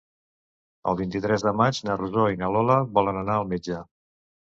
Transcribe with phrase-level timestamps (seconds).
[0.91, 3.89] El vint-i-tres de maig na Rosó i na Lola volen anar al metge.